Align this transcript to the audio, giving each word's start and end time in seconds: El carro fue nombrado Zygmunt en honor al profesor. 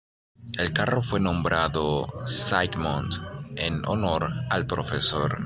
El 0.53 0.73
carro 0.73 1.03
fue 1.03 1.19
nombrado 1.19 2.07
Zygmunt 2.27 3.13
en 3.55 3.85
honor 3.87 4.31
al 4.49 4.65
profesor. 4.65 5.37